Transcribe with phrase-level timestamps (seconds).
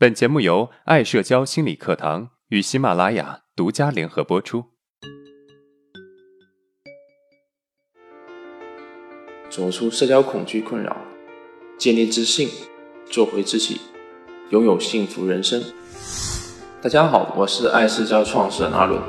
[0.00, 4.66] 本节目由爱社交心理课堂与喜马拉雅独家联合播出。
[9.50, 10.96] 走出社交恐惧困扰，
[11.76, 12.48] 建立自信，
[13.10, 13.80] 做回自己，
[14.50, 15.60] 拥有幸福人生。
[16.80, 19.02] 大家好，我是爱社交创始人阿伦。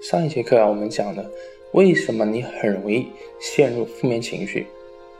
[0.00, 1.30] 上一节课啊，我们讲了
[1.74, 3.08] 为什么你很容易
[3.38, 4.66] 陷入负面情绪。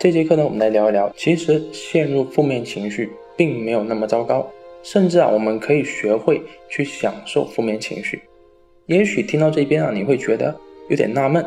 [0.01, 4.51] 这节课呢，我们来聊一聊，其实陷入负面情绪并没有那么糟糕，
[4.83, 6.41] 甚至啊，我们可以学会
[6.71, 8.19] 去享受负面情绪。
[8.87, 11.45] 也许听到这边啊，你会觉得有点纳闷，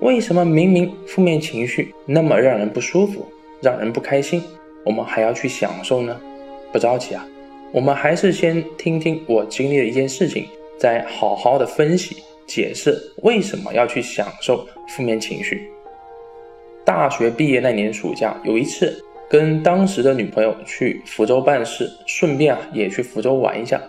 [0.00, 3.24] 为什么明明负面情绪那么让人不舒服、
[3.60, 4.42] 让人不开心，
[4.84, 6.20] 我们还要去享受呢？
[6.72, 7.24] 不着急啊，
[7.70, 12.16] 我们还是先听听我经历的一件事情，再好好的分析
[12.48, 15.68] 解释为什么要去享受负面情绪。
[16.84, 18.92] 大学毕业那年暑假，有一次
[19.28, 23.80] 跟当时的女朋友去福州办事，顺便啊也去福州玩一下。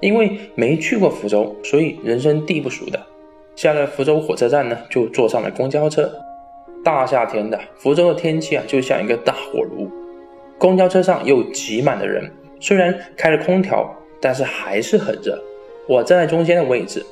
[0.00, 3.00] 因为没去过福州，所以人生地不熟的。
[3.54, 6.12] 下了福州火车站呢，就坐上了公交车。
[6.84, 9.88] 大夏天的福州的天气啊，就像一个大火炉。
[10.58, 12.28] 公交车上又挤满了人，
[12.60, 13.88] 虽然开了空调，
[14.20, 15.40] 但是还是很热。
[15.88, 17.02] 我站在中间的位置，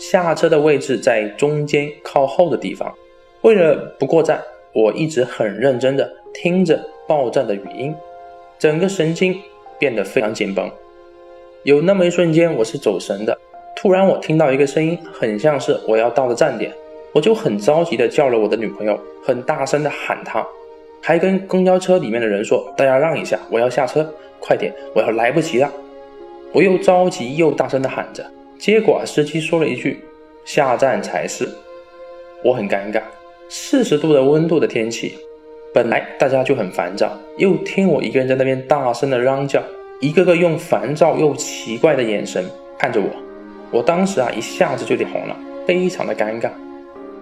[0.00, 2.92] 下车的位置在中间靠后的地方。
[3.42, 4.42] 为了不过站。
[4.74, 7.94] 我一直很认真地听着报站的语音，
[8.58, 9.40] 整个神经
[9.78, 10.68] 变得非常紧绷。
[11.62, 13.38] 有那么一瞬间，我是走神的。
[13.76, 16.72] 突然，我听到一个声音，很像是我要到的站点，
[17.12, 20.44] 我就很着急地叫了我的女朋友，很大声地喊她，
[21.00, 24.04] 还跟公交车里面的人说：“大家让一下，我要下车，
[24.40, 25.70] 快点，我要来不及了。”
[26.52, 28.24] 我又着急又大声地喊着，
[28.58, 30.02] 结果司机说了一句
[30.44, 31.48] ：“下站才是。”
[32.44, 33.00] 我很尴尬。
[33.56, 35.16] 四十度的温度的天气，
[35.72, 39.62] 本来大家就很烦躁，又听我一个人在那边大声的嚷叫，
[40.00, 42.44] 一个个用烦躁又奇怪的眼神
[42.76, 43.08] 看着我，
[43.70, 45.38] 我当时啊一下子就脸红了，
[45.68, 46.50] 非常的尴尬。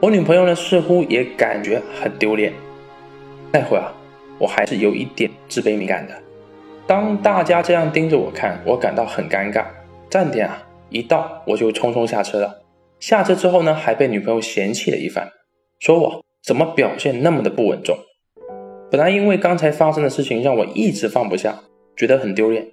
[0.00, 2.50] 我女朋友呢似乎也感觉很丢脸。
[3.52, 3.92] 那会啊，
[4.38, 6.14] 我还是有一点自卑敏感的。
[6.86, 9.66] 当大家这样盯着我看，我感到很尴尬。
[10.08, 12.62] 站点啊一到，我就匆匆下车了。
[13.00, 15.28] 下车之后呢，还被女朋友嫌弃了一番。
[15.78, 17.96] 说我怎么表现那么的不稳重？
[18.90, 21.60] 本来因为刚才发生的事情让我一直放不下，
[21.96, 22.66] 觉得很丢脸。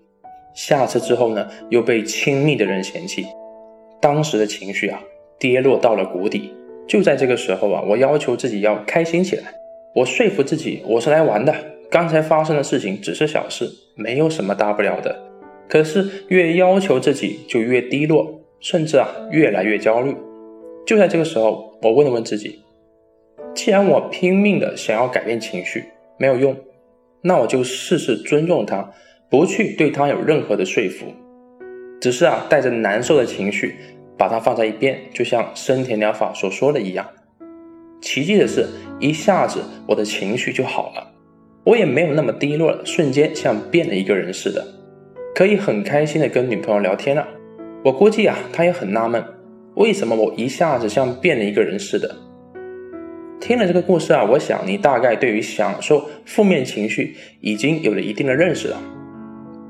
[0.55, 3.27] 下车之后呢，又被亲密的人嫌弃，
[4.01, 4.99] 当时的情绪啊
[5.37, 6.51] 跌落到了谷底。
[6.87, 9.43] 就在这个时候啊，我要求自己要开心起来，
[9.93, 11.53] 我说服自己我是来玩的，
[11.91, 15.15] 刚才发生的事情只是小事，没有什么大不了的。
[15.67, 20.15] 可是越要求自己就越低落，甚至啊越来越焦虑。
[20.87, 22.59] 就在这个时候，我问了问自己。
[23.61, 25.83] 既然我拼命的想要改变情绪
[26.17, 26.55] 没有用，
[27.21, 28.89] 那我就试试尊重他，
[29.29, 31.07] 不去对他有任何的说服，
[31.99, 33.75] 只是啊带着难受的情绪
[34.17, 37.05] 把它放在一边，就像森田疗法所说的一样。
[37.99, 38.65] 奇迹的是，
[38.97, 41.11] 一下子我的情绪就好了，
[41.65, 44.65] 我也没有那么低落了，瞬间像变了一个人似的，
[45.35, 47.27] 可以很开心的跟女朋友聊天了。
[47.83, 49.21] 我估计啊，她也很纳闷，
[49.75, 52.15] 为什么我一下子像变了一个人似的。
[53.39, 58.77] 听了这个故事啊，我想你大概对于享受负面情绪已经有了一定的认识了。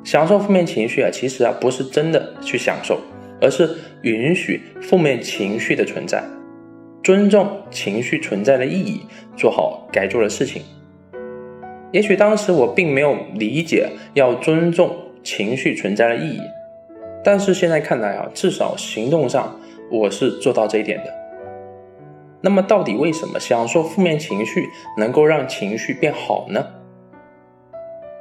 [0.04, 3.00] 享受负面情绪啊，其实啊不是真的去享受，
[3.40, 3.70] 而是
[4.02, 6.24] 允许负面情绪的存在，
[7.04, 9.02] 尊重情绪存在的意义，
[9.38, 10.64] 做好该做的事情。
[11.92, 16.42] 也许当时我并没有理解要尊重情绪存在的意义，
[17.24, 19.60] 但是现在看来啊，至少行动上
[19.92, 21.14] 我是做到这一点的。
[22.42, 26.66] 那么，到底为什么享受负面情绪能够让情绪变好呢？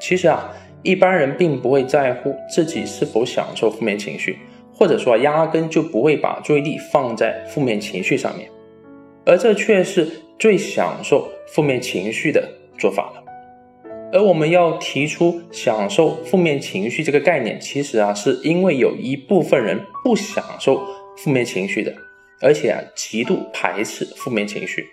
[0.01, 0.53] 其实啊，
[0.83, 4.39] 一般人并不会在乎自己是否享受负面情绪，
[4.73, 8.51] 或者说压根就不会把注意力放在负面情绪上面，
[9.25, 10.09] 而这却是
[10.39, 13.25] 最享受负面情绪的做法了。
[14.13, 20.81] 而我们要提出享受负面情绪这个概念，其实啊，是因为有一部分人不享受
[21.17, 21.93] 负面情绪的。
[22.41, 24.87] 而且啊，极度排斥负面情绪。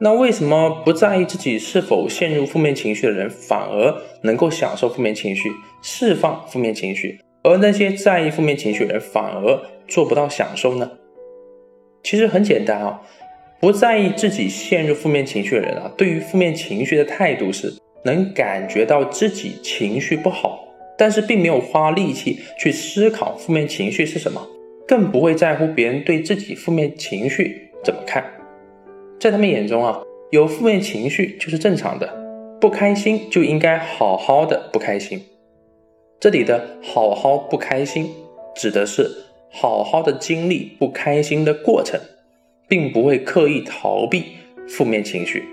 [0.00, 5.50] 那为什么不在意自己是否陷入负面情绪的人，反而能够享受负面情绪、
[5.82, 10.90] 释放负面情绪，而那些在意负面情绪的人反而做不到享受呢？
[12.02, 13.00] 其实很简单啊，
[13.60, 17.72] 不在意自己陷入负面情绪的人啊，对于负面情绪的态度是
[18.04, 20.68] 能感觉到自己情绪不好，
[20.98, 24.44] 但是并没有花力气去思考负面情绪是什么。
[24.86, 28.24] 更不会在乎别人对自己负面情绪怎么看，
[29.18, 32.08] 在他们眼中啊，有负面情绪就是正常的，
[32.60, 35.20] 不开心就应该好好的不开心。
[36.20, 38.10] 这里的好好不开心，
[38.54, 39.10] 指的是
[39.50, 42.00] 好好的经历不开心的过程，
[42.68, 44.24] 并不会刻意逃避
[44.66, 45.44] 负面情绪。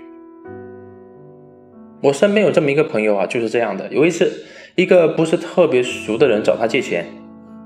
[2.02, 3.88] 我身边有这么一个朋友啊，就是这样的。
[3.92, 4.44] 有一次，
[4.74, 7.06] 一个不是特别熟的人找他借钱，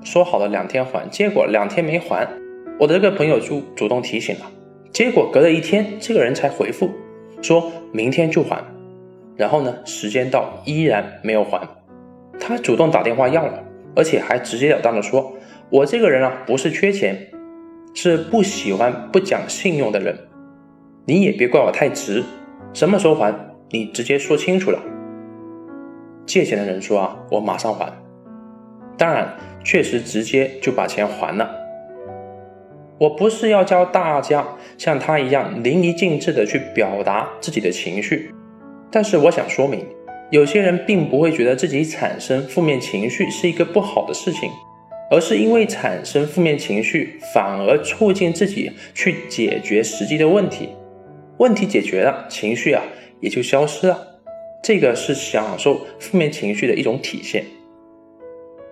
[0.07, 2.29] 说好了两天还，结果两天没还，
[2.79, 4.47] 我的这个朋友就主动提醒了，
[4.93, 6.89] 结果隔了一天，这个人才回复，
[7.43, 8.63] 说明天就还。
[9.35, 11.61] 然后呢，时间到依然没有还。
[12.39, 13.65] 他主动打电话要了，
[13.97, 15.35] 而且还直截了当的说
[15.71, 17.27] ：“我这个人啊，不是缺钱，
[17.93, 20.17] 是不喜欢不讲信用的人。
[21.05, 22.23] 你也别怪我太直，
[22.73, 23.35] 什么时候还，
[23.71, 24.81] 你直接说清楚了。”
[26.25, 27.93] 借钱的人说：“啊，我马上还。”
[28.99, 31.51] 当然，确实直接就把钱还了。
[32.99, 34.47] 我不是要教大家
[34.79, 38.31] 像他一样淋漓尽致的去表达自己的情绪，
[38.91, 39.85] 但是我想说明。
[40.31, 44.51] 有些人并不会觉得自己产生负面情绪是一个不好的事情，
[45.09, 50.71] 而是因为产生负面情绪，反而促进自己去解决实际的问题。
[51.37, 52.83] 问题解决了，情绪啊
[53.21, 54.19] 也就消失了。
[54.63, 57.45] 这个是享受负面情绪的一种体现。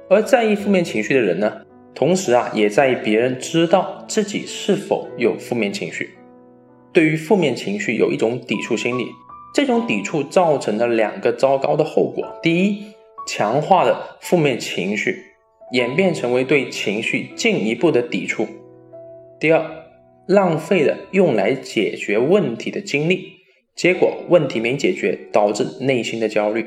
[0.09, 1.63] 而在意负面情绪的人呢，
[1.95, 6.11] 同时啊也在意别人知道自己是否有负面情绪，
[6.93, 9.07] 对于负面情绪有一种抵触心理。
[9.55, 12.87] 这种抵触造成了两个糟糕的后果：第一，
[13.29, 15.23] 强化了负面情绪，
[15.71, 18.45] 演变成为对情绪进一步的抵触；
[19.39, 19.65] 第二，
[20.27, 23.35] 浪费了用来解决问题的精力，
[23.77, 26.67] 结果问题没解决，导致内心的焦虑，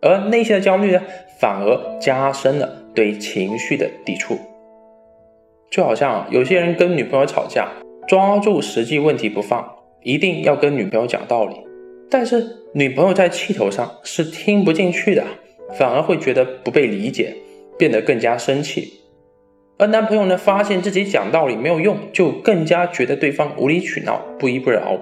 [0.00, 1.02] 而内心的焦虑呢，
[1.40, 4.38] 反而加深了对情绪的抵触。
[5.70, 7.68] 就好像有些人跟女朋友吵架，
[8.06, 9.68] 抓住实际问题不放，
[10.02, 11.56] 一定要跟女朋友讲道理。
[12.10, 15.24] 但是女朋友在气头上是听不进去的，
[15.78, 17.34] 反而会觉得不被理解，
[17.76, 18.94] 变得更加生气。
[19.76, 24.98] 而男朋友呢，发现自己讲道理没有用，就更加觉得对方无理取闹、不依不饶。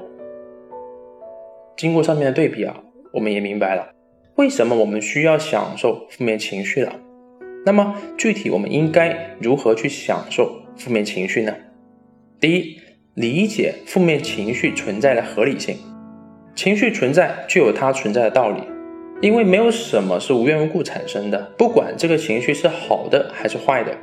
[1.77, 2.77] 经过上面的对比啊，
[3.13, 3.89] 我们也明白了
[4.37, 6.95] 为什么我们需要享受负面情绪了。
[7.65, 11.55] 那么具体我们应该如何去享受负面情绪呢？
[12.39, 12.79] 第一，
[13.15, 15.79] 理解负面情绪存在的合理性。
[16.55, 18.61] 情绪存在就有它存在的道理，
[19.23, 21.39] 因为没有什么是无缘无故产生的。
[21.57, 23.97] 不管这个情绪是好的还是坏的，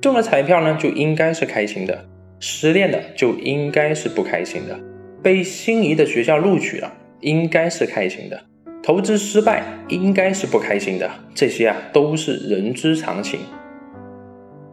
[0.00, 2.06] 中了彩票呢就应该是开心的，
[2.40, 4.80] 失恋的就应该是不开心的，
[5.22, 8.42] 被心仪的学校录取了应该是开心的，
[8.88, 13.40] 投资失败应该是不开心的，这些啊都是人之常情。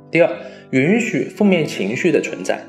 [0.09, 0.29] 第二，
[0.69, 2.61] 允许负面情绪的存在，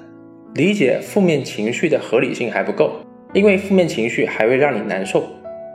[0.55, 2.97] 理解负面情绪的合理性还不够。
[3.33, 5.23] 因为负面情绪还会让你难受，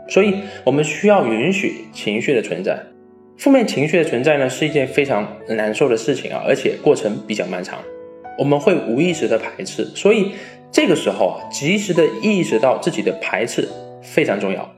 [0.10, 2.78] 所以我们需要允许情绪的存在。
[3.38, 7.80] 负面情绪的存在呢，是一件非常难受的事情啊，而且过程比较漫长，
[8.38, 9.86] 我们会无意识的排斥。
[9.96, 10.34] 所以
[10.70, 13.66] 这个时候啊，及时的意识到自己的排斥
[14.02, 14.70] 非常重要。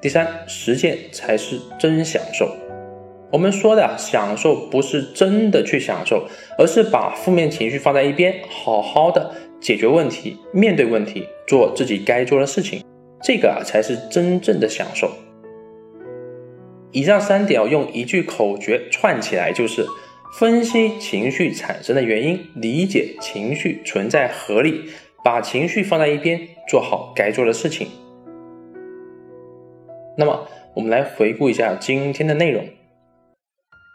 [0.00, 2.54] 第三，实践才是真享受。
[3.30, 9.32] 我们说的享受不是真的去享受，而是把负面情绪放在一边，好好的。
[9.60, 12.80] 解决问题，面对问题，做自己该做的事情，
[13.24, 15.10] 这个啊才是真正的享受。
[16.92, 19.84] 以上三点用一句口诀串起来，就是
[20.38, 24.84] 分析情绪产生的原因，理解情绪存在合理，
[25.24, 27.88] 把情绪放在一边，做好该做的事情。
[30.20, 32.66] 那么，我们来回顾一下今天的内容。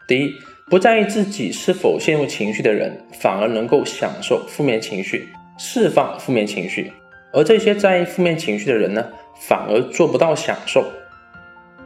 [0.08, 0.32] 第一，
[0.70, 5.28] 不在意自己是否陷入情绪的人，反而能够享受负面情绪。
[5.58, 6.90] 释放负面情绪，
[7.34, 10.82] 而这些在意负面情绪的人呢，反而做不到享受。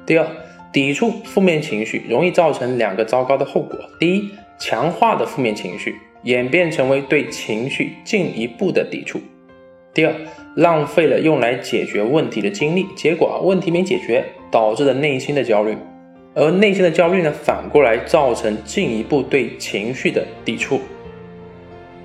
[0.06, 0.26] 第二，
[0.72, 9.18] 抵触负面情绪容易造成两个糟糕的后果：第一，强化的负面情绪演变成为对情绪进一步的抵触；
[9.94, 10.14] 第二，
[10.56, 15.76] 浪费了用来解决问题的精力，结果问题没解决，导致了内心的焦虑，
[16.34, 20.80] 而内心的焦虑呢，反过来造成进一步对情绪的抵触。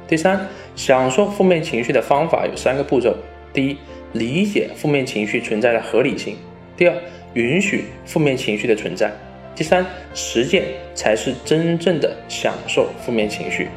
[0.07, 0.47] 第三。
[0.75, 3.15] 享受负面情绪的方法有三个步骤：
[3.53, 3.77] 第一，
[4.13, 6.33] 理解负面情绪存在的合理性；
[6.75, 6.95] 第二，
[7.35, 9.09] 允许负面情绪的存在；
[9.55, 9.85] 第三，
[10.15, 10.63] 实践
[10.95, 13.67] 才是真正的享受负面情绪。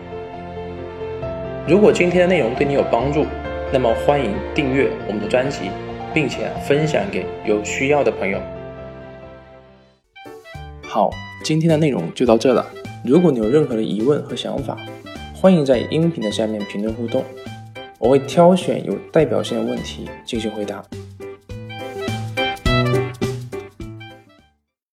[1.68, 3.26] 如果今天的内容对你有帮助，
[3.72, 5.70] 那么欢迎订阅我们的专辑，
[6.14, 8.40] 并且分享给有需要的朋友。
[10.82, 11.10] 好，
[11.42, 12.64] 今天的内容就到这了。
[13.04, 14.78] 如果你有任何的疑问和想法，
[15.34, 17.24] 欢迎在音频的下面评论互动，
[17.98, 20.82] 我会挑选有代表性的问题进行回答。